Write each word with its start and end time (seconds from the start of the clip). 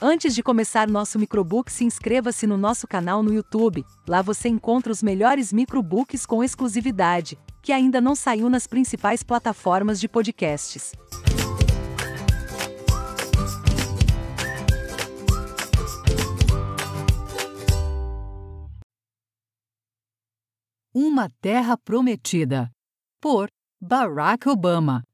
Antes 0.00 0.32
de 0.32 0.44
começar 0.44 0.88
nosso 0.88 1.18
microbook, 1.18 1.72
se 1.72 1.84
inscreva-se 1.84 2.46
no 2.46 2.56
nosso 2.56 2.86
canal 2.86 3.20
no 3.20 3.34
YouTube. 3.34 3.84
Lá 4.06 4.22
você 4.22 4.48
encontra 4.48 4.92
os 4.92 5.02
melhores 5.02 5.52
microbooks 5.52 6.24
com 6.24 6.44
exclusividade, 6.44 7.36
que 7.60 7.72
ainda 7.72 8.00
não 8.00 8.14
saiu 8.14 8.48
nas 8.48 8.64
principais 8.64 9.24
plataformas 9.24 9.98
de 9.98 10.08
podcasts. 10.08 10.92
Uma 20.94 21.28
Terra 21.40 21.76
Prometida, 21.76 22.70
por 23.20 23.48
Barack 23.80 24.48
Obama. 24.48 25.07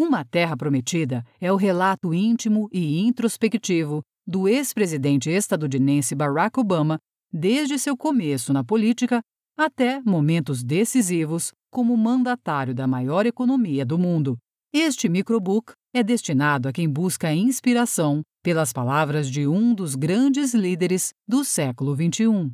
Uma 0.00 0.24
Terra 0.24 0.56
Prometida 0.56 1.24
é 1.40 1.52
o 1.52 1.56
relato 1.56 2.14
íntimo 2.14 2.68
e 2.72 3.00
introspectivo 3.00 4.00
do 4.24 4.46
ex-presidente 4.46 5.28
estadunidense 5.28 6.14
Barack 6.14 6.60
Obama 6.60 7.00
desde 7.32 7.76
seu 7.80 7.96
começo 7.96 8.52
na 8.52 8.62
política 8.62 9.20
até 9.58 10.00
momentos 10.02 10.62
decisivos 10.62 11.50
como 11.68 11.96
mandatário 11.96 12.72
da 12.72 12.86
maior 12.86 13.26
economia 13.26 13.84
do 13.84 13.98
mundo. 13.98 14.38
Este 14.72 15.08
microbook 15.08 15.72
é 15.92 16.04
destinado 16.04 16.68
a 16.68 16.72
quem 16.72 16.88
busca 16.88 17.34
inspiração 17.34 18.22
pelas 18.40 18.72
palavras 18.72 19.28
de 19.28 19.48
um 19.48 19.74
dos 19.74 19.96
grandes 19.96 20.54
líderes 20.54 21.10
do 21.26 21.44
século 21.44 21.96
XXI. 21.96 22.52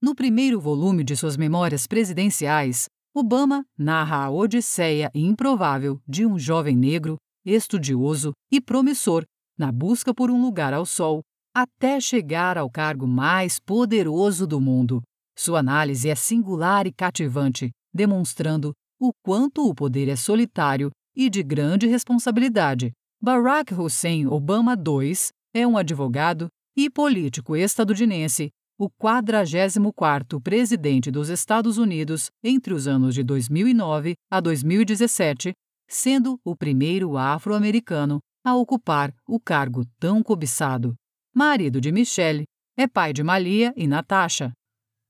No 0.00 0.14
primeiro 0.14 0.60
volume 0.60 1.02
de 1.02 1.16
suas 1.16 1.36
memórias 1.36 1.88
presidenciais, 1.88 2.86
Obama 3.16 3.64
narra 3.78 4.24
a 4.24 4.30
odisseia 4.30 5.08
improvável 5.14 6.00
de 6.04 6.26
um 6.26 6.36
jovem 6.36 6.74
negro, 6.74 7.16
estudioso 7.46 8.32
e 8.50 8.60
promissor 8.60 9.24
na 9.56 9.70
busca 9.70 10.12
por 10.12 10.32
um 10.32 10.42
lugar 10.42 10.74
ao 10.74 10.84
sol, 10.84 11.22
até 11.54 12.00
chegar 12.00 12.58
ao 12.58 12.68
cargo 12.68 13.06
mais 13.06 13.60
poderoso 13.60 14.48
do 14.48 14.60
mundo. 14.60 15.00
Sua 15.38 15.60
análise 15.60 16.10
é 16.10 16.16
singular 16.16 16.88
e 16.88 16.92
cativante, 16.92 17.70
demonstrando 17.94 18.72
o 19.00 19.12
quanto 19.24 19.68
o 19.68 19.72
poder 19.72 20.08
é 20.08 20.16
solitário 20.16 20.90
e 21.14 21.30
de 21.30 21.44
grande 21.44 21.86
responsabilidade. 21.86 22.90
Barack 23.22 23.72
Hussein 23.72 24.26
Obama 24.26 24.74
II 24.74 25.14
é 25.54 25.64
um 25.64 25.78
advogado 25.78 26.48
e 26.76 26.90
político 26.90 27.54
estadunidense 27.54 28.50
o 28.78 28.90
44º 28.90 30.40
presidente 30.42 31.10
dos 31.10 31.28
Estados 31.28 31.78
Unidos 31.78 32.30
entre 32.42 32.74
os 32.74 32.86
anos 32.86 33.14
de 33.14 33.22
2009 33.22 34.14
a 34.30 34.40
2017, 34.40 35.52
sendo 35.88 36.38
o 36.44 36.56
primeiro 36.56 37.16
afro-americano 37.16 38.18
a 38.44 38.54
ocupar 38.56 39.14
o 39.28 39.38
cargo 39.38 39.84
tão 39.98 40.22
cobiçado. 40.22 40.94
Marido 41.34 41.80
de 41.80 41.90
Michelle, 41.92 42.44
é 42.76 42.86
pai 42.86 43.12
de 43.12 43.22
Malia 43.22 43.72
e 43.76 43.86
Natasha. 43.86 44.52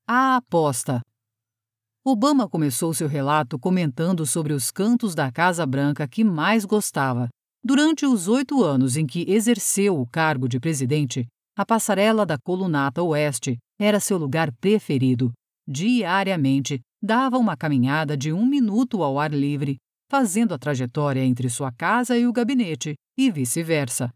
A 0.06 0.36
aposta. 0.36 1.00
Obama 2.04 2.46
começou 2.46 2.92
seu 2.92 3.08
relato 3.08 3.58
comentando 3.58 4.26
sobre 4.26 4.52
os 4.52 4.70
cantos 4.70 5.14
da 5.14 5.32
Casa 5.32 5.64
Branca 5.64 6.06
que 6.06 6.22
mais 6.22 6.66
gostava. 6.66 7.28
Durante 7.64 8.04
os 8.04 8.28
oito 8.28 8.62
anos 8.62 8.98
em 8.98 9.06
que 9.06 9.24
exerceu 9.26 9.98
o 9.98 10.06
cargo 10.06 10.46
de 10.46 10.60
presidente, 10.60 11.26
a 11.56 11.64
passarela 11.64 12.26
da 12.26 12.36
colunata 12.36 13.02
oeste 13.02 13.58
era 13.78 14.00
seu 14.00 14.18
lugar 14.18 14.52
preferido. 14.60 15.32
Diariamente, 15.66 16.80
dava 17.02 17.38
uma 17.38 17.56
caminhada 17.56 18.16
de 18.16 18.32
um 18.32 18.44
minuto 18.44 19.02
ao 19.02 19.18
ar 19.18 19.32
livre, 19.32 19.76
fazendo 20.10 20.52
a 20.52 20.58
trajetória 20.58 21.24
entre 21.24 21.48
sua 21.48 21.72
casa 21.72 22.18
e 22.18 22.26
o 22.26 22.32
gabinete, 22.32 22.94
e 23.16 23.30
vice-versa. 23.30 24.10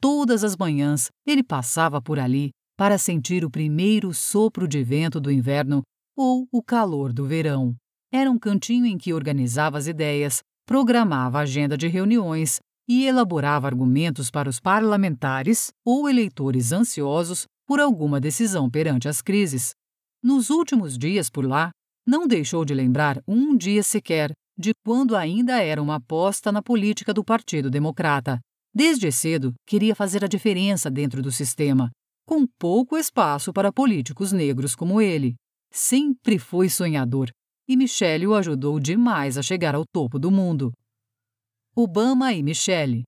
Todas 0.00 0.44
as 0.44 0.56
manhãs, 0.56 1.08
ele 1.26 1.42
passava 1.42 2.00
por 2.00 2.18
ali 2.18 2.50
para 2.76 2.98
sentir 2.98 3.44
o 3.44 3.50
primeiro 3.50 4.12
sopro 4.12 4.66
de 4.66 4.82
vento 4.82 5.20
do 5.20 5.30
inverno 5.30 5.82
ou 6.16 6.46
o 6.52 6.62
calor 6.62 7.12
do 7.12 7.26
verão. 7.26 7.74
Era 8.12 8.30
um 8.30 8.38
cantinho 8.38 8.86
em 8.86 8.96
que 8.96 9.12
organizava 9.12 9.78
as 9.78 9.86
ideias, 9.86 10.40
programava 10.66 11.38
a 11.38 11.42
agenda 11.42 11.76
de 11.76 11.88
reuniões 11.88 12.60
e 12.88 13.06
elaborava 13.06 13.66
argumentos 13.66 14.30
para 14.30 14.48
os 14.48 14.60
parlamentares 14.60 15.72
ou 15.84 16.08
eleitores 16.08 16.72
ansiosos 16.72 17.46
por 17.66 17.80
alguma 17.80 18.20
decisão 18.20 18.70
perante 18.70 19.08
as 19.08 19.22
crises. 19.22 19.74
Nos 20.22 20.50
últimos 20.50 20.96
dias 20.96 21.30
por 21.30 21.46
lá, 21.46 21.70
não 22.06 22.26
deixou 22.26 22.64
de 22.64 22.74
lembrar 22.74 23.22
um 23.26 23.56
dia 23.56 23.82
sequer 23.82 24.32
de 24.56 24.72
quando 24.84 25.16
ainda 25.16 25.60
era 25.62 25.82
uma 25.82 25.96
aposta 25.96 26.52
na 26.52 26.62
política 26.62 27.12
do 27.12 27.24
Partido 27.24 27.70
Democrata. 27.70 28.38
Desde 28.74 29.10
cedo, 29.10 29.54
queria 29.66 29.94
fazer 29.94 30.24
a 30.24 30.28
diferença 30.28 30.90
dentro 30.90 31.22
do 31.22 31.32
sistema, 31.32 31.90
com 32.26 32.46
pouco 32.58 32.96
espaço 32.96 33.52
para 33.52 33.72
políticos 33.72 34.32
negros 34.32 34.74
como 34.74 35.00
ele. 35.00 35.34
Sempre 35.72 36.38
foi 36.38 36.68
sonhador, 36.68 37.30
e 37.68 37.76
Michelle 37.76 38.26
o 38.26 38.34
ajudou 38.34 38.78
demais 38.78 39.38
a 39.38 39.42
chegar 39.42 39.74
ao 39.74 39.84
topo 39.86 40.18
do 40.18 40.30
mundo. 40.30 40.72
Obama 41.76 42.32
e 42.32 42.40
Michelle. 42.40 43.02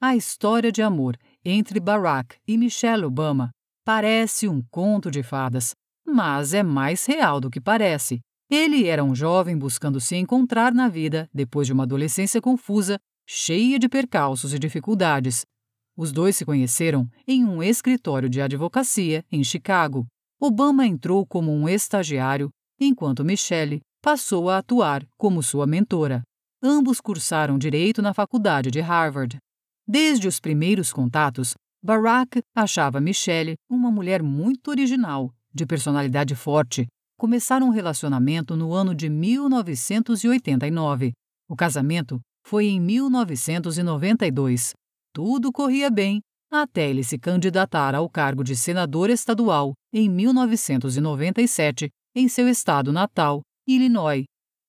A 0.00 0.16
história 0.16 0.72
de 0.72 0.80
amor 0.80 1.18
entre 1.44 1.78
Barack 1.78 2.36
e 2.48 2.56
Michelle 2.56 3.04
Obama 3.04 3.50
parece 3.84 4.48
um 4.48 4.62
conto 4.70 5.10
de 5.10 5.22
fadas, 5.22 5.74
mas 6.02 6.54
é 6.54 6.62
mais 6.62 7.04
real 7.04 7.38
do 7.38 7.50
que 7.50 7.60
parece. 7.60 8.20
Ele 8.50 8.86
era 8.86 9.04
um 9.04 9.14
jovem 9.14 9.54
buscando 9.54 10.00
se 10.00 10.16
encontrar 10.16 10.72
na 10.72 10.88
vida 10.88 11.28
depois 11.30 11.66
de 11.66 11.74
uma 11.74 11.82
adolescência 11.82 12.40
confusa, 12.40 12.98
cheia 13.28 13.78
de 13.78 13.86
percalços 13.86 14.54
e 14.54 14.58
dificuldades. 14.58 15.44
Os 15.94 16.10
dois 16.10 16.36
se 16.36 16.46
conheceram 16.46 17.06
em 17.26 17.44
um 17.44 17.62
escritório 17.62 18.30
de 18.30 18.40
advocacia 18.40 19.22
em 19.30 19.44
Chicago. 19.44 20.06
Obama 20.40 20.86
entrou 20.86 21.26
como 21.26 21.52
um 21.52 21.68
estagiário, 21.68 22.48
enquanto 22.80 23.26
Michelle 23.26 23.82
passou 24.00 24.48
a 24.48 24.56
atuar 24.56 25.06
como 25.18 25.42
sua 25.42 25.66
mentora. 25.66 26.22
Ambos 26.62 27.00
cursaram 27.00 27.56
direito 27.56 28.02
na 28.02 28.12
faculdade 28.12 28.70
de 28.70 28.80
Harvard. 28.80 29.38
Desde 29.86 30.26
os 30.26 30.40
primeiros 30.40 30.92
contatos, 30.92 31.54
Barack 31.80 32.42
achava 32.52 33.00
Michelle 33.00 33.54
uma 33.70 33.92
mulher 33.92 34.24
muito 34.24 34.68
original, 34.68 35.32
de 35.54 35.64
personalidade 35.64 36.34
forte. 36.34 36.88
Começaram 37.16 37.68
um 37.68 37.70
relacionamento 37.70 38.56
no 38.56 38.72
ano 38.72 38.92
de 38.92 39.08
1989. 39.08 41.12
O 41.48 41.54
casamento 41.54 42.20
foi 42.44 42.66
em 42.66 42.80
1992. 42.80 44.72
Tudo 45.14 45.52
corria 45.52 45.88
bem 45.90 46.20
até 46.50 46.88
ele 46.88 47.04
se 47.04 47.18
candidatar 47.18 47.94
ao 47.94 48.08
cargo 48.08 48.42
de 48.42 48.56
senador 48.56 49.10
estadual 49.10 49.74
em 49.92 50.08
1997 50.08 51.90
em 52.16 52.26
seu 52.26 52.48
estado 52.48 52.90
natal, 52.90 53.42
Illinois, 53.66 54.24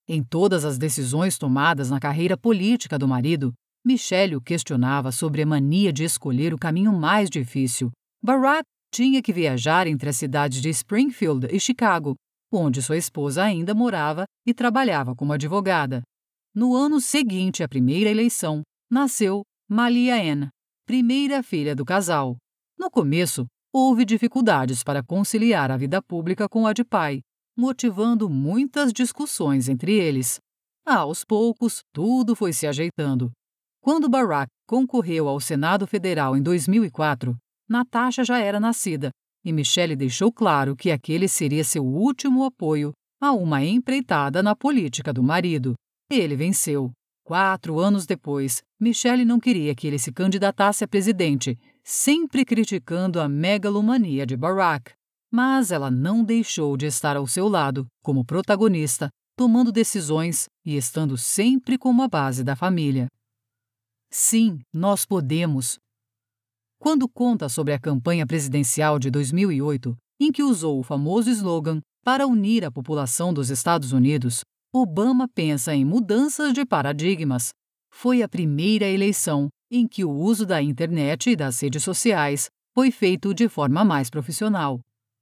em 0.10 0.24
todas 0.24 0.66
as 0.66 0.80
decisões 0.80 1.38
tomadas 1.38 1.92
na 1.92 2.00
carreira 2.00 2.36
política 2.36 2.98
do 2.98 3.08
marido, 3.08 3.54
Michelle 3.86 4.36
o 4.36 4.42
questionava 4.42 5.12
sobre 5.12 5.44
a 5.44 5.46
mania 5.46 5.94
de 5.94 6.04
escolher 6.04 6.52
o 6.52 6.58
caminho 6.58 6.92
mais 6.92 7.30
difícil. 7.30 7.92
Barack 8.22 8.64
tinha 8.92 9.22
que 9.22 9.32
viajar 9.32 9.86
entre 9.86 10.10
as 10.10 10.18
cidades 10.18 10.64
de 10.64 10.70
Springfield 10.70 11.48
e 11.52 11.60
Chicago, 11.60 12.16
onde 12.52 12.82
sua 12.82 12.98
esposa 12.98 13.44
ainda 13.44 13.76
morava 13.76 14.26
e 14.48 14.52
trabalhava 14.52 15.16
como 15.16 15.32
advogada. 15.32 16.02
No 16.56 16.76
ano 16.76 17.00
seguinte 17.00 17.62
à 17.62 17.70
primeira 17.70 18.10
eleição, 18.10 18.64
nasceu 18.92 19.44
Malia 19.70 20.16
Ann, 20.16 20.50
primeira 20.88 21.44
filha 21.44 21.76
do 21.76 21.86
casal. 21.86 22.36
No 22.80 22.90
começo, 22.90 23.46
houve 23.72 24.04
dificuldades 24.04 24.84
para 24.84 25.04
conciliar 25.04 25.70
a 25.70 25.78
vida 25.78 26.02
pública 26.02 26.50
com 26.50 26.66
a 26.66 26.74
de 26.74 26.84
pai, 26.84 27.22
motivando 27.60 28.30
muitas 28.30 28.94
discussões 28.94 29.68
entre 29.68 29.94
eles. 29.94 30.40
Aos 30.86 31.26
poucos, 31.26 31.82
tudo 31.94 32.34
foi 32.34 32.54
se 32.54 32.66
ajeitando. 32.66 33.32
Quando 33.82 34.08
Barack 34.08 34.50
concorreu 34.66 35.28
ao 35.28 35.42
Senado 35.42 35.86
Federal 35.86 36.38
em 36.38 36.42
2004, 36.42 37.36
Natasha 37.68 38.24
já 38.24 38.40
era 38.40 38.62
nascida 38.62 39.12
e 39.44 39.52
Michelle 39.52 39.96
deixou 39.96 40.32
claro 40.32 40.76
que 40.76 40.90
aquele 40.90 41.28
seria 41.28 41.64
seu 41.66 41.86
último 41.86 42.46
apoio 42.46 42.94
a 43.22 43.34
uma 43.34 43.64
empreitada 43.64 44.42
na 44.42 44.56
política 44.56 45.12
do 45.12 45.22
marido. 45.22 45.74
Ele 46.10 46.36
venceu. 46.38 46.92
Quatro 47.26 47.78
anos 47.78 48.06
depois, 48.06 48.64
Michelle 48.80 49.26
não 49.26 49.40
queria 49.40 49.76
que 49.76 49.86
ele 49.86 50.00
se 50.00 50.12
candidatasse 50.12 50.84
a 50.84 50.88
presidente, 50.88 51.60
sempre 51.84 52.44
criticando 52.44 53.20
a 53.20 53.30
megalomania 53.30 54.26
de 54.26 54.36
Barack. 54.36 54.94
Mas 55.32 55.72
ela 55.72 55.92
não 55.92 56.24
deixou 56.24 56.76
de 56.76 56.86
estar 56.86 57.16
ao 57.16 57.28
seu 57.28 57.48
lado, 57.48 57.86
como 58.04 58.26
protagonista, 58.26 59.10
tomando 59.38 59.72
decisões 59.72 60.48
e 60.66 60.76
estando 60.76 61.18
sempre 61.18 61.78
como 61.78 62.02
a 62.02 62.08
base 62.08 62.44
da 62.44 62.56
família. 62.56 63.08
Sim, 64.12 64.60
nós 64.74 65.06
podemos. 65.06 65.78
Quando 66.80 67.08
conta 67.08 67.48
sobre 67.48 67.74
a 67.74 67.80
campanha 67.80 68.26
presidencial 68.26 68.98
de 68.98 69.12
2008, 69.12 69.96
em 70.20 70.32
que 70.32 70.42
usou 70.42 70.80
o 70.80 70.84
famoso 70.84 71.30
slogan 71.30 71.80
para 72.04 72.26
unir 72.26 72.66
a 72.66 72.72
população 72.72 73.34
dos 73.34 73.50
Estados 73.50 73.92
Unidos, 73.92 74.42
Obama 74.74 75.28
pensa 75.28 75.74
em 75.74 75.86
mudanças 75.86 76.54
de 76.54 76.66
paradigmas. 76.66 77.50
Foi 77.92 78.22
a 78.22 78.30
primeira 78.30 78.86
eleição 78.86 79.48
em 79.72 79.88
que 79.88 80.04
o 80.04 80.12
uso 80.12 80.46
da 80.46 80.62
internet 80.62 81.30
e 81.30 81.36
das 81.36 81.60
redes 81.62 81.84
sociais 81.84 82.50
foi 82.74 82.92
feito 82.92 83.34
de 83.34 83.48
forma 83.48 83.84
mais 83.84 84.10
profissional. 84.10 84.80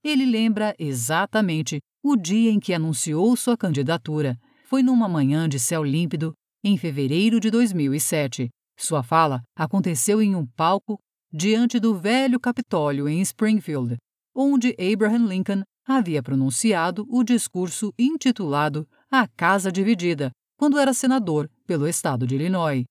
Ele 0.08 0.26
lembra 0.26 0.74
exatamente 0.80 1.82
o 2.02 2.16
dia 2.16 2.50
em 2.50 2.62
que 2.62 2.74
anunciou 2.74 3.36
sua 3.36 3.58
candidatura. 3.58 4.40
Foi 4.64 4.82
numa 4.82 5.10
manhã 5.10 5.50
de 5.50 5.60
céu 5.60 5.84
límpido, 5.84 6.34
em 6.64 6.78
fevereiro 6.78 7.42
de 7.42 7.52
2007. 7.52 8.48
Sua 8.78 9.04
fala 9.04 9.44
aconteceu 9.54 10.22
em 10.22 10.34
um 10.34 10.46
palco 10.46 10.98
diante 11.30 11.78
do 11.78 11.94
velho 11.94 12.40
Capitólio 12.40 13.10
em 13.10 13.20
Springfield, 13.20 13.98
onde 14.34 14.74
Abraham 14.80 15.28
Lincoln 15.28 15.64
havia 15.86 16.24
pronunciado 16.24 17.06
o 17.10 17.22
discurso 17.22 17.94
intitulado 18.00 18.88
A 19.12 19.28
Casa 19.28 19.70
Dividida, 19.70 20.32
quando 20.58 20.80
era 20.80 20.94
senador 20.94 21.50
pelo 21.66 21.86
estado 21.86 22.26
de 22.26 22.36
Illinois. 22.36 22.86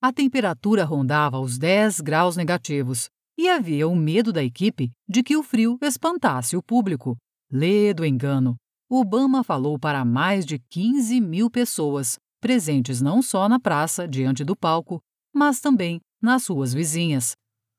A 0.00 0.10
temperatura 0.10 0.86
rondava 0.86 1.38
os 1.38 1.58
10 1.58 2.00
graus 2.00 2.34
negativos 2.34 3.10
e 3.42 3.48
havia 3.48 3.88
o 3.88 3.96
medo 3.96 4.32
da 4.32 4.40
equipe 4.40 4.92
de 5.08 5.20
que 5.20 5.36
o 5.36 5.42
frio 5.42 5.76
espantasse 5.82 6.56
o 6.56 6.62
público. 6.62 7.16
Lê 7.50 7.92
do 7.92 8.06
engano. 8.06 8.54
Obama 8.88 9.42
falou 9.42 9.76
para 9.76 10.04
mais 10.04 10.46
de 10.46 10.60
15 10.70 11.20
mil 11.20 11.50
pessoas, 11.50 12.20
presentes 12.40 13.00
não 13.00 13.20
só 13.20 13.48
na 13.48 13.58
praça, 13.58 14.06
diante 14.06 14.44
do 14.44 14.54
palco, 14.54 15.00
mas 15.34 15.58
também 15.58 15.98
nas 16.22 16.46
ruas 16.46 16.72
vizinhas. 16.72 17.32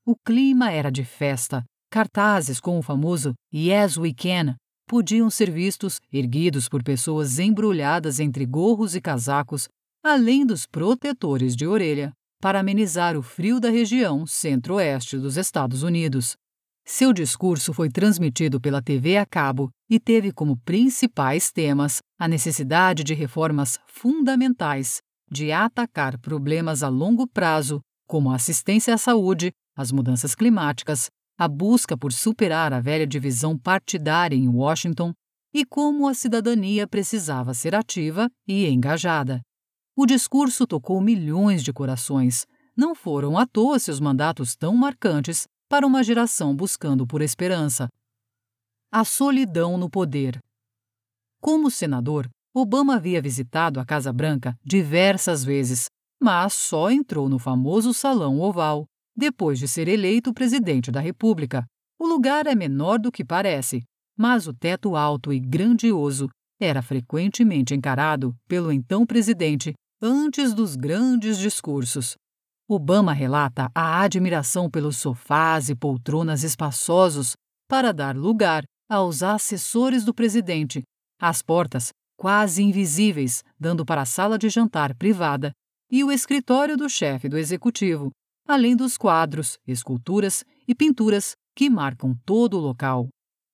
O 0.06 0.18
clima 0.26 0.70
era 0.70 0.92
de 0.92 1.06
festa. 1.06 1.64
Cartazes 1.90 2.60
com 2.60 2.78
o 2.78 2.82
famoso 2.82 3.34
Yes 3.54 3.96
We 3.96 4.14
Can 4.14 4.58
podiam 4.86 5.30
ser 5.30 5.50
vistos 5.50 6.02
erguidos 6.12 6.68
por 6.68 6.84
pessoas 6.84 7.40
embrulhadas 7.40 8.20
entre 8.20 8.46
gorros 8.46 8.96
e 8.96 9.00
casacos, 9.00 9.70
além 10.04 10.46
dos 10.46 10.66
protetores 10.66 11.56
de 11.56 11.66
orelha, 11.66 12.12
para 12.44 12.60
amenizar 12.60 13.16
o 13.16 13.24
frio 13.24 13.58
da 13.58 13.70
região 13.70 14.28
centro-oeste 14.28 15.18
dos 15.18 15.38
Estados 15.38 15.82
Unidos. 15.82 16.36
Seu 16.86 17.14
discurso 17.14 17.72
foi 17.72 17.90
transmitido 17.90 18.60
pela 18.60 18.82
TV 18.82 19.16
a 19.16 19.26
cabo 19.26 19.70
e 19.90 19.98
teve 19.98 20.30
como 20.30 20.58
principais 20.58 21.54
temas 21.54 22.00
a 22.20 22.28
necessidade 22.28 23.02
de 23.02 23.14
reformas 23.14 23.80
fundamentais, 23.88 25.00
de 25.32 25.54
atacar 25.54 26.20
problemas 26.20 26.84
a 26.84 26.90
longo 26.90 27.26
prazo, 27.26 27.80
como 28.10 28.30
a 28.30 28.36
assistência 28.36 28.94
à 28.94 28.98
saúde, 28.98 29.54
as 29.74 29.94
mudanças 29.94 30.36
climáticas, 30.36 31.10
a 31.40 31.48
busca 31.48 31.96
por 31.96 32.12
superar 32.12 32.74
a 32.74 32.82
velha 32.82 33.08
divisão 33.08 33.58
partidária 33.58 34.36
em 34.36 34.50
Washington 34.50 35.14
e 35.54 35.64
como 35.64 36.10
a 36.10 36.14
cidadania 36.14 36.86
precisava 36.86 37.54
ser 37.54 37.74
ativa 37.74 38.30
e 38.46 38.68
engajada. 38.68 39.40
O 39.96 40.08
discurso 40.08 40.66
tocou 40.66 41.00
milhões 41.00 41.64
de 41.64 41.72
corações. 41.72 42.48
Não 42.76 42.96
foram 42.96 43.38
à 43.38 43.46
toa 43.46 43.78
seus 43.78 44.00
mandatos 44.00 44.56
tão 44.56 44.76
marcantes 44.76 45.48
para 45.70 45.86
uma 45.86 46.04
geração 46.04 46.56
buscando 46.56 47.06
por 47.06 47.22
esperança. 47.22 47.88
A 48.92 49.06
solidão 49.06 49.78
no 49.78 49.88
poder. 49.88 50.40
Como 51.40 51.70
senador, 51.70 52.28
Obama 52.56 52.96
havia 52.96 53.22
visitado 53.22 53.80
a 53.80 53.86
Casa 53.86 54.12
Branca 54.12 54.56
diversas 54.66 55.44
vezes, 55.44 55.86
mas 56.20 56.54
só 56.54 56.90
entrou 56.90 57.30
no 57.30 57.38
famoso 57.38 57.94
Salão 57.94 58.40
Oval 58.40 58.86
depois 59.16 59.60
de 59.60 59.68
ser 59.68 59.88
eleito 59.88 60.34
presidente 60.34 60.92
da 60.92 61.00
República. 61.00 61.66
O 62.00 62.08
lugar 62.08 62.48
é 62.48 62.56
menor 62.56 62.98
do 62.98 63.12
que 63.12 63.24
parece, 63.24 63.84
mas 64.18 64.48
o 64.48 64.54
teto 64.54 64.96
alto 64.96 65.32
e 65.32 65.40
grandioso 65.40 66.28
era 66.60 66.82
frequentemente 66.82 67.76
encarado 67.76 68.36
pelo 68.48 68.72
então 68.72 69.06
presidente 69.06 69.74
antes 70.06 70.54
dos 70.54 70.76
grandes 70.76 71.38
discursos. 71.38 72.18
Obama 72.68 73.14
relata 73.14 73.72
a 73.74 74.02
admiração 74.02 74.70
pelos 74.70 74.98
sofás 74.98 75.70
e 75.70 75.76
poltronas 75.76 76.44
espaçosos 76.44 77.38
para 77.70 77.94
dar 77.94 78.14
lugar 78.14 78.66
aos 78.90 79.24
assessores 79.24 80.04
do 80.04 80.14
presidente, 80.14 80.84
as 81.22 81.42
portas 81.42 81.94
quase 82.18 82.62
invisíveis 82.62 83.44
dando 83.58 83.86
para 83.86 84.02
a 84.02 84.06
sala 84.06 84.38
de 84.38 84.50
jantar 84.50 84.94
privada 84.94 85.54
e 85.90 86.04
o 86.04 86.12
escritório 86.12 86.76
do 86.76 86.90
chefe 86.90 87.30
do 87.30 87.38
executivo, 87.38 88.12
além 88.46 88.76
dos 88.76 88.98
quadros, 88.98 89.58
esculturas 89.66 90.44
e 90.68 90.76
pinturas 90.76 91.32
que 91.56 91.70
marcam 91.70 92.14
todo 92.26 92.58
o 92.58 92.60
local. 92.60 93.08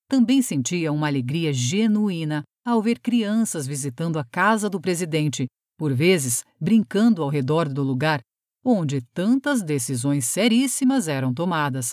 Também 0.08 0.42
sentia 0.42 0.90
uma 0.90 1.06
alegria 1.06 1.52
genuína 1.52 2.42
ao 2.66 2.82
ver 2.82 2.98
crianças 2.98 3.68
visitando 3.68 4.18
a 4.18 4.24
casa 4.24 4.68
do 4.68 4.80
presidente, 4.80 5.46
por 5.80 5.94
vezes 5.94 6.44
brincando 6.60 7.22
ao 7.22 7.30
redor 7.30 7.66
do 7.66 7.82
lugar 7.82 8.20
onde 8.62 9.00
tantas 9.00 9.62
decisões 9.62 10.26
seríssimas 10.26 11.08
eram 11.08 11.32
tomadas. 11.32 11.92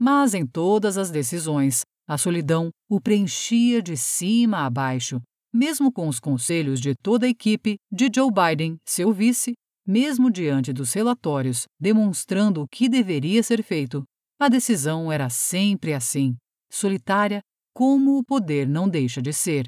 Mas 0.00 0.32
em 0.32 0.46
todas 0.46 0.96
as 0.96 1.10
decisões, 1.10 1.82
a 2.08 2.16
solidão 2.16 2.70
o 2.88 2.98
preenchia 2.98 3.82
de 3.82 3.94
cima 3.94 4.64
a 4.64 4.70
baixo, 4.70 5.20
mesmo 5.52 5.92
com 5.92 6.08
os 6.08 6.18
conselhos 6.18 6.80
de 6.80 6.94
toda 6.94 7.26
a 7.26 7.28
equipe 7.28 7.76
de 7.92 8.10
Joe 8.14 8.30
Biden, 8.32 8.78
seu 8.86 9.12
vice, 9.12 9.52
mesmo 9.86 10.30
diante 10.30 10.72
dos 10.72 10.94
relatórios 10.94 11.66
demonstrando 11.78 12.62
o 12.62 12.66
que 12.66 12.88
deveria 12.88 13.42
ser 13.42 13.62
feito, 13.62 14.02
a 14.40 14.48
decisão 14.48 15.12
era 15.12 15.28
sempre 15.28 15.92
assim, 15.92 16.34
solitária, 16.72 17.42
como 17.74 18.16
o 18.16 18.24
poder 18.24 18.66
não 18.66 18.88
deixa 18.88 19.20
de 19.20 19.34
ser. 19.34 19.66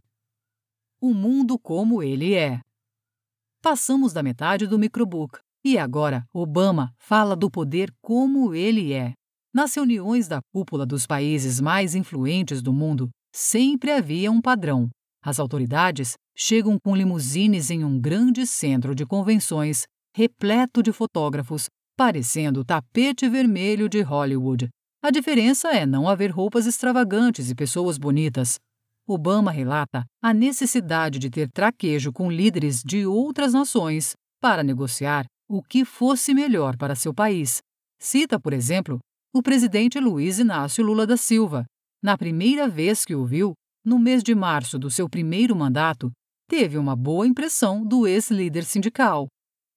O 0.99 1.12
mundo 1.12 1.59
como 1.59 2.03
ele 2.03 2.32
é. 2.32 2.62
Passamos 3.61 4.13
da 4.13 4.23
metade 4.23 4.67
do 4.67 4.79
microbook 4.79 5.39
e 5.65 5.77
agora 5.77 6.25
Obama 6.33 6.95
fala 6.97 7.35
do 7.35 7.51
poder 7.51 7.93
como 8.01 8.55
ele 8.55 8.93
é. 8.93 9.13
Nas 9.53 9.75
reuniões 9.75 10.29
da 10.29 10.41
cúpula 10.53 10.87
dos 10.87 11.07
países 11.07 11.61
mais 11.61 11.97
influentes 11.97 12.63
do 12.63 12.73
mundo, 12.73 13.11
sempre 13.35 13.91
havia 13.91 14.31
um 14.31 14.41
padrão. 14.41 14.89
As 15.25 15.41
autoridades 15.41 16.15
chegam 16.37 16.79
com 16.79 16.95
limusines 16.95 17.69
em 17.69 17.85
um 17.85 18.01
grande 18.01 18.47
centro 18.47 18.95
de 18.95 19.05
convenções 19.05 19.85
repleto 20.15 20.83
de 20.83 20.93
fotógrafos, 20.93 21.67
parecendo 21.97 22.61
o 22.61 22.65
tapete 22.65 23.29
vermelho 23.29 23.89
de 23.89 24.01
Hollywood. 24.03 24.69
A 25.03 25.11
diferença 25.11 25.69
é 25.71 25.85
não 25.85 26.09
haver 26.09 26.31
roupas 26.31 26.67
extravagantes 26.67 27.51
e 27.51 27.55
pessoas 27.55 27.99
bonitas. 27.99 28.59
Obama 29.11 29.51
relata 29.51 30.05
a 30.23 30.35
necessidade 30.35 31.19
de 31.19 31.31
ter 31.31 31.49
traquejo 31.51 32.13
com 32.13 32.31
líderes 32.31 32.83
de 32.83 33.07
outras 33.07 33.55
nações 33.55 34.13
para 34.39 34.63
negociar 34.63 35.25
o 35.49 35.63
que 35.63 35.83
fosse 35.83 36.35
melhor 36.35 36.77
para 36.77 36.95
seu 36.95 37.15
país. 37.15 37.63
Cita, 37.99 38.39
por 38.39 38.53
exemplo, 38.53 38.99
o 39.35 39.43
presidente 39.43 39.99
Luiz 39.99 40.39
Inácio 40.39 40.85
Lula 40.85 41.07
da 41.07 41.17
Silva. 41.17 41.65
Na 42.03 42.19
primeira 42.19 42.69
vez 42.69 43.07
que 43.07 43.15
o 43.15 43.25
viu, 43.25 43.55
no 43.83 43.99
mês 43.99 44.23
de 44.23 44.35
março 44.35 44.79
do 44.79 44.91
seu 44.91 45.09
primeiro 45.09 45.57
mandato, 45.57 46.12
teve 46.47 46.77
uma 46.77 46.95
boa 46.95 47.27
impressão 47.27 47.83
do 47.83 48.07
ex-líder 48.07 48.65
sindical. 48.65 49.27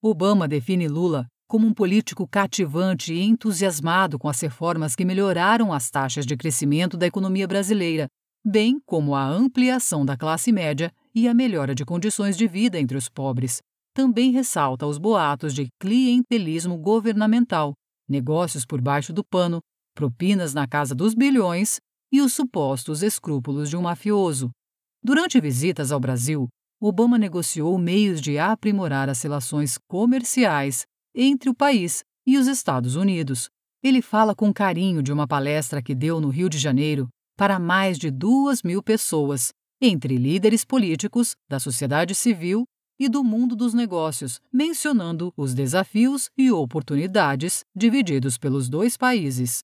Obama 0.04 0.46
define 0.46 0.90
Lula 0.90 1.26
como 1.48 1.66
um 1.66 1.74
político 1.74 2.28
cativante 2.28 3.14
e 3.14 3.22
entusiasmado 3.22 4.20
com 4.20 4.28
as 4.28 4.42
reformas 4.42 4.94
que 4.94 5.06
melhoraram 5.06 5.72
as 5.72 5.90
taxas 5.90 6.26
de 6.26 6.36
crescimento 6.36 6.98
da 6.98 7.08
economia 7.08 7.48
brasileira, 7.48 8.08
bem 8.46 8.80
como 8.86 9.16
a 9.16 9.24
ampliação 9.24 10.06
da 10.06 10.18
classe 10.18 10.52
média 10.52 10.92
e 11.14 11.28
a 11.28 11.34
melhora 11.34 11.76
de 11.76 11.86
condições 11.86 12.36
de 12.36 12.48
vida 12.48 12.80
entre 12.80 12.98
os 12.98 13.08
pobres. 13.08 13.62
Também 13.94 14.32
ressalta 14.32 14.86
os 14.88 14.98
boatos 14.98 15.54
de 15.54 15.68
clientelismo 15.80 16.78
governamental, 16.78 17.74
negócios 18.10 18.66
por 18.66 18.82
baixo 18.82 19.14
do 19.14 19.24
pano, 19.24 19.60
propinas 19.94 20.54
na 20.54 20.68
casa 20.68 20.96
dos 20.96 21.14
bilhões 21.14 21.80
e 22.12 22.22
os 22.22 22.34
supostos 22.34 23.04
escrúpulos 23.04 23.70
de 23.70 23.78
um 23.78 23.82
mafioso. 23.82 24.50
Durante 25.04 25.40
visitas 25.40 25.92
ao 25.92 26.00
Brasil, 26.00 26.48
Obama 26.80 27.18
negociou 27.18 27.78
meios 27.78 28.22
de 28.22 28.40
aprimorar 28.40 29.10
as 29.10 29.22
relações 29.22 29.78
comerciais 29.88 30.86
entre 31.14 31.50
o 31.50 31.56
país 31.56 32.04
e 32.26 32.38
os 32.38 32.48
Estados 32.48 32.96
Unidos. 32.96 33.50
Ele 33.84 34.02
fala 34.02 34.34
com 34.34 34.54
carinho 34.54 35.04
de 35.04 35.12
uma 35.12 35.28
palestra 35.28 35.82
que 35.82 35.94
deu 35.94 36.22
no 36.22 36.30
Rio 36.30 36.50
de 36.50 36.58
Janeiro 36.58 37.10
para 37.42 37.58
mais 37.58 37.98
de 37.98 38.12
duas 38.12 38.62
mil 38.62 38.84
pessoas, 38.84 39.52
entre 39.82 40.16
líderes 40.16 40.64
políticos, 40.64 41.36
da 41.50 41.60
sociedade 41.60 42.14
civil 42.14 42.66
e 43.00 43.10
do 43.10 43.24
mundo 43.24 43.56
dos 43.56 43.74
negócios, 43.74 44.40
mencionando 44.54 45.34
os 45.36 45.56
desafios 45.56 46.30
e 46.38 46.52
oportunidades 46.52 47.66
divididos 47.76 48.38
pelos 48.38 48.70
dois 48.70 48.96
países. 48.96 49.64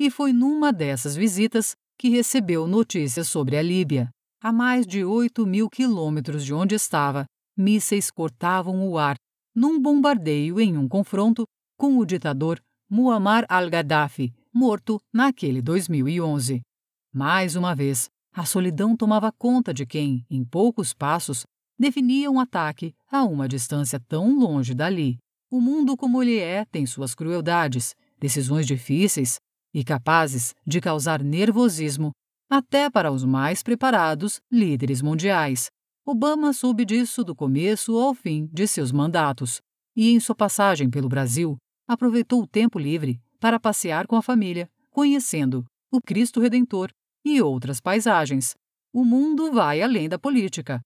E 0.00 0.10
foi 0.10 0.32
numa 0.32 0.72
dessas 0.72 1.14
visitas 1.14 1.76
que 1.98 2.08
recebeu 2.08 2.66
notícias 2.66 3.28
sobre 3.28 3.58
a 3.58 3.62
Líbia. 3.62 4.08
A 4.42 4.50
mais 4.50 4.86
de 4.86 5.04
8 5.04 5.46
mil 5.46 5.68
quilômetros 5.68 6.42
de 6.42 6.54
onde 6.54 6.76
estava, 6.76 7.26
mísseis 7.54 8.10
cortavam 8.10 8.88
o 8.88 8.96
ar 8.96 9.16
num 9.54 9.78
bombardeio 9.78 10.58
em 10.58 10.78
um 10.78 10.88
confronto 10.88 11.44
com 11.78 11.98
o 11.98 12.06
ditador 12.06 12.58
Muammar 12.88 13.44
al-Gaddafi, 13.50 14.32
morto 14.50 14.98
naquele 15.12 15.60
2011. 15.60 16.62
Mais 17.12 17.56
uma 17.56 17.74
vez, 17.74 18.10
a 18.32 18.44
solidão 18.44 18.96
tomava 18.96 19.32
conta 19.32 19.72
de 19.72 19.86
quem, 19.86 20.24
em 20.30 20.44
poucos 20.44 20.92
passos, 20.92 21.44
definia 21.78 22.30
um 22.30 22.38
ataque 22.38 22.94
a 23.10 23.24
uma 23.24 23.48
distância 23.48 23.98
tão 23.98 24.38
longe 24.38 24.74
dali. 24.74 25.18
O 25.50 25.60
mundo 25.60 25.96
como 25.96 26.22
ele 26.22 26.38
é 26.38 26.64
tem 26.66 26.84
suas 26.84 27.14
crueldades, 27.14 27.94
decisões 28.18 28.66
difíceis 28.66 29.40
e 29.72 29.82
capazes 29.82 30.54
de 30.66 30.80
causar 30.80 31.22
nervosismo 31.22 32.12
até 32.50 32.90
para 32.90 33.10
os 33.10 33.24
mais 33.24 33.62
preparados 33.62 34.40
líderes 34.50 35.00
mundiais. 35.00 35.70
Obama 36.04 36.52
soube 36.52 36.84
disso 36.84 37.22
do 37.22 37.34
começo 37.34 37.96
ao 37.96 38.14
fim 38.14 38.48
de 38.52 38.66
seus 38.66 38.90
mandatos 38.90 39.60
e, 39.96 40.10
em 40.10 40.20
sua 40.20 40.34
passagem 40.34 40.88
pelo 40.88 41.08
Brasil, 41.08 41.56
aproveitou 41.86 42.42
o 42.42 42.46
tempo 42.46 42.78
livre 42.78 43.20
para 43.40 43.60
passear 43.60 44.06
com 44.06 44.16
a 44.16 44.22
família, 44.22 44.70
conhecendo 44.90 45.64
o 45.90 46.00
Cristo 46.00 46.40
Redentor 46.40 46.90
e 47.36 47.42
outras 47.42 47.80
paisagens. 47.80 48.54
O 48.92 49.04
mundo 49.04 49.52
vai 49.52 49.82
além 49.82 50.08
da 50.08 50.18
política. 50.18 50.82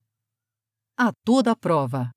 A 0.96 1.12
toda 1.24 1.54
prova. 1.54 2.10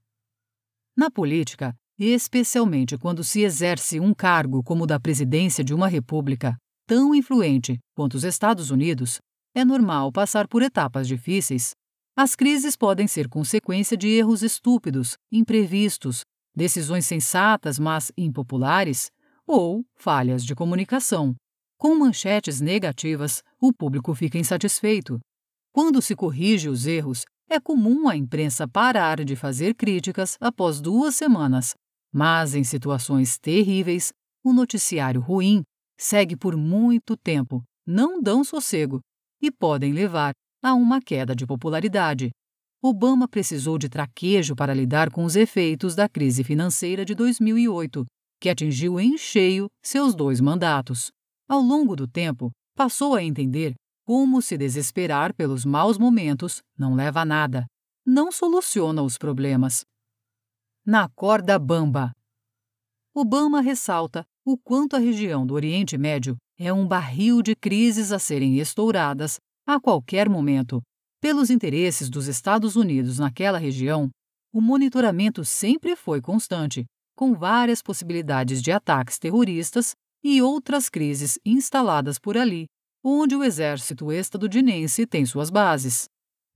Na 0.97 1.11
política, 1.11 1.75
especialmente 1.97 2.97
quando 2.97 3.23
se 3.23 3.41
exerce 3.41 3.99
um 3.99 4.13
cargo 4.13 4.63
como 4.63 4.83
o 4.83 4.87
da 4.87 4.99
presidência 4.99 5.63
de 5.63 5.73
uma 5.73 5.87
república 5.87 6.57
tão 6.87 7.15
influente 7.15 7.79
quanto 7.95 8.15
os 8.15 8.23
Estados 8.23 8.69
Unidos, 8.69 9.19
é 9.53 9.63
normal 9.63 10.11
passar 10.11 10.47
por 10.47 10.61
etapas 10.61 11.07
difíceis. 11.07 11.73
As 12.15 12.35
crises 12.35 12.75
podem 12.75 13.07
ser 13.07 13.27
consequência 13.27 13.97
de 13.97 14.07
erros 14.07 14.41
estúpidos, 14.41 15.17
imprevistos, 15.31 16.23
decisões 16.55 17.05
sensatas, 17.05 17.77
mas 17.77 18.11
impopulares, 18.17 19.11
ou 19.45 19.85
falhas 19.95 20.43
de 20.43 20.55
comunicação. 20.55 21.35
Com 21.77 21.95
manchetes 21.95 22.61
negativas, 22.61 23.43
o 23.59 23.73
público 23.73 24.13
fica 24.13 24.37
insatisfeito. 24.37 25.19
Quando 25.73 26.01
se 26.01 26.15
corrige 26.15 26.69
os 26.69 26.87
erros, 26.87 27.25
é 27.49 27.59
comum 27.59 28.07
a 28.07 28.15
imprensa 28.15 28.67
parar 28.67 29.23
de 29.23 29.35
fazer 29.35 29.75
críticas 29.75 30.37
após 30.39 30.79
duas 30.79 31.15
semanas. 31.15 31.75
Mas 32.13 32.55
em 32.55 32.63
situações 32.63 33.37
terríveis, 33.37 34.11
o 34.43 34.53
noticiário 34.53 35.19
ruim 35.19 35.63
segue 35.99 36.35
por 36.35 36.55
muito 36.55 37.17
tempo, 37.17 37.63
não 37.85 38.21
dão 38.21 38.43
sossego 38.43 39.01
e 39.41 39.51
podem 39.51 39.91
levar 39.91 40.33
a 40.63 40.73
uma 40.73 41.01
queda 41.01 41.35
de 41.35 41.45
popularidade. 41.45 42.31
Obama 42.81 43.27
precisou 43.27 43.77
de 43.77 43.89
traquejo 43.89 44.55
para 44.55 44.73
lidar 44.73 45.11
com 45.11 45.23
os 45.23 45.35
efeitos 45.35 45.95
da 45.95 46.07
crise 46.07 46.43
financeira 46.43 47.03
de 47.03 47.13
2008, 47.13 48.05
que 48.39 48.49
atingiu 48.49 48.99
em 48.99 49.17
cheio 49.17 49.67
seus 49.83 50.15
dois 50.15 50.39
mandatos. 50.39 51.11
Ao 51.47 51.59
longo 51.59 51.95
do 51.95 52.07
tempo, 52.07 52.51
passou 52.75 53.15
a 53.15 53.23
entender 53.23 53.73
como 54.05 54.41
se 54.41 54.57
desesperar 54.57 55.33
pelos 55.33 55.65
maus 55.65 55.97
momentos 55.97 56.61
não 56.77 56.93
leva 56.93 57.21
a 57.21 57.25
nada, 57.25 57.65
não 58.05 58.31
soluciona 58.31 59.01
os 59.01 59.17
problemas. 59.17 59.83
Na 60.85 61.09
corda 61.09 61.57
bamba. 61.57 62.11
Obama 63.13 63.61
ressalta 63.61 64.23
o 64.45 64.57
quanto 64.57 64.95
a 64.95 64.99
região 64.99 65.45
do 65.45 65.53
Oriente 65.53 65.97
Médio 65.97 66.35
é 66.59 66.71
um 66.71 66.87
barril 66.87 67.41
de 67.41 67.55
crises 67.55 68.11
a 68.11 68.19
serem 68.19 68.59
estouradas 68.59 69.39
a 69.65 69.79
qualquer 69.79 70.29
momento 70.29 70.81
pelos 71.25 71.49
interesses 71.49 72.07
dos 72.07 72.27
Estados 72.27 72.75
Unidos 72.75 73.17
naquela 73.17 73.57
região, 73.57 74.11
o 74.53 74.61
monitoramento 74.61 75.43
sempre 75.43 75.95
foi 75.95 76.21
constante, 76.21 76.85
com 77.17 77.33
várias 77.33 77.81
possibilidades 77.81 78.61
de 78.61 78.71
ataques 78.71 79.17
terroristas 79.17 79.95
e 80.27 80.41
outras 80.41 80.89
crises 80.89 81.37
instaladas 81.45 82.17
por 82.17 82.35
ali, 82.35 82.65
onde 83.03 83.35
o 83.35 83.43
exército 83.43 84.11
estadunidense 84.11 85.05
tem 85.05 85.23
suas 85.23 85.51
bases. 85.51 86.05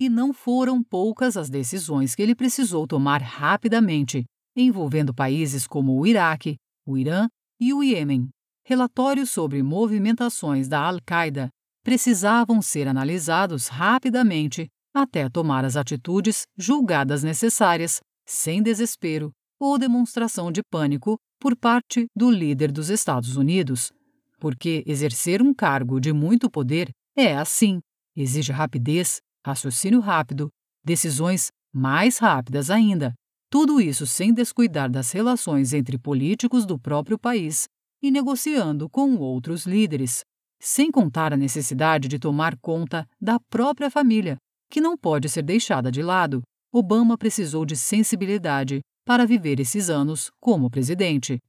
E 0.02 0.10
não 0.10 0.34
foram 0.34 0.82
poucas 0.82 1.38
as 1.38 1.52
decisões 1.52 2.16
que 2.16 2.24
ele 2.24 2.34
precisou 2.34 2.88
tomar 2.88 3.22
rapidamente, 3.22 4.26
envolvendo 4.56 5.14
países 5.14 5.68
como 5.68 6.00
o 6.00 6.08
Iraque, 6.08 6.56
o 6.84 6.98
Irã 6.98 7.28
e 7.62 7.72
o 7.72 7.84
Iêmen. 7.84 8.30
Relatórios 8.66 9.30
sobre 9.30 9.62
movimentações 9.62 10.68
da 10.68 10.82
Al-Qaeda 10.82 11.50
precisavam 11.84 12.64
ser 12.64 12.88
analisados 12.88 13.68
rapidamente 13.68 14.68
até 14.96 15.30
tomar 15.30 15.64
as 15.64 15.76
atitudes 15.76 16.42
julgadas 16.58 17.22
necessárias, 17.22 18.00
sem 18.28 18.64
desespero 18.64 19.32
ou 19.60 19.78
demonstração 19.78 20.52
de 20.52 20.64
pânico 20.72 21.20
por 21.39 21.55
parte 21.55 22.08
do 22.15 22.29
líder 22.29 22.72
dos 22.72 22.89
Estados 22.89 23.38
Unidos. 23.38 23.91
Porque 24.39 24.84
exercer 24.86 25.41
um 25.41 25.53
cargo 25.53 26.00
de 26.00 26.13
muito 26.13 26.50
poder 26.50 26.89
é 27.15 27.36
assim, 27.36 27.79
exige 28.15 28.51
rapidez, 28.51 29.19
raciocínio 29.46 30.00
rápido, 30.00 30.50
decisões 30.84 31.50
mais 31.74 32.17
rápidas 32.17 32.69
ainda. 32.69 33.13
Tudo 33.50 33.81
isso 33.81 34.05
sem 34.05 34.34
descuidar 34.34 34.89
das 34.89 35.12
relações 35.12 35.74
entre 35.74 35.98
políticos 35.98 36.65
do 36.65 36.77
próprio 36.77 37.17
país 37.17 37.67
e 38.01 38.12
negociando 38.12 38.89
com 38.89 39.15
outros 39.17 39.65
líderes 39.65 40.24
sem 40.60 40.91
contar 40.91 41.34
a 41.34 41.38
necessidade 41.38 42.08
de 42.08 42.19
tomar 42.19 42.58
conta 42.58 43.08
da 43.19 43.39
própria 43.39 43.89
família, 43.89 44.38
que 44.69 44.81
não 44.81 44.98
pode 44.98 45.29
ser 45.29 45.43
deixada 45.43 45.91
de 45.91 46.03
lado. 46.03 46.41
Obama 46.72 47.17
precisou 47.17 47.65
de 47.65 47.75
sensibilidade 47.75 48.81
para 49.10 49.25
viver 49.25 49.60
esses 49.60 49.89
anos 49.89 50.30
como 50.39 50.70
presidente. 50.70 51.42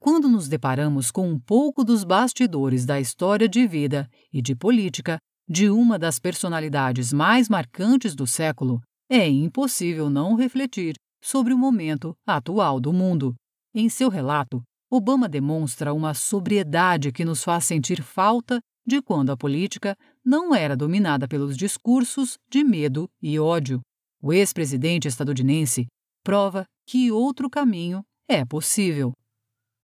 Quando 0.00 0.28
nos 0.28 0.48
deparamos 0.48 1.12
com 1.12 1.30
um 1.30 1.38
pouco 1.38 1.84
dos 1.84 2.02
bastidores 2.02 2.84
da 2.84 2.98
história 2.98 3.48
de 3.48 3.64
vida 3.64 4.10
e 4.32 4.42
de 4.42 4.56
política 4.56 5.16
de 5.48 5.70
uma 5.70 6.00
das 6.00 6.18
personalidades 6.18 7.12
mais 7.12 7.48
marcantes 7.48 8.12
do 8.12 8.26
século, 8.26 8.82
é 9.08 9.28
impossível 9.28 10.10
não 10.10 10.34
refletir 10.34 10.96
sobre 11.22 11.54
o 11.54 11.58
momento 11.58 12.12
atual 12.26 12.80
do 12.80 12.92
mundo. 12.92 13.36
Em 13.72 13.88
seu 13.88 14.08
relato, 14.08 14.60
Obama 14.90 15.28
demonstra 15.28 15.94
uma 15.94 16.12
sobriedade 16.12 17.12
que 17.12 17.24
nos 17.24 17.44
faz 17.44 17.66
sentir 17.66 18.02
falta 18.02 18.58
de 18.84 19.00
quando 19.00 19.30
a 19.30 19.36
política 19.36 19.96
não 20.24 20.52
era 20.52 20.76
dominada 20.76 21.28
pelos 21.28 21.56
discursos 21.56 22.36
de 22.50 22.64
medo 22.64 23.08
e 23.22 23.38
ódio. 23.38 23.80
O 24.20 24.32
ex-presidente 24.32 25.06
estadunidense 25.06 25.86
prova 26.26 26.66
que 26.84 27.12
outro 27.12 27.48
caminho 27.48 28.04
é 28.28 28.44
possível. 28.44 29.12